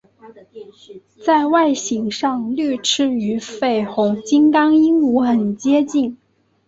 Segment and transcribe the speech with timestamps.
[1.23, 6.17] 在外形上绿翅与绯红金刚鹦鹉很接近。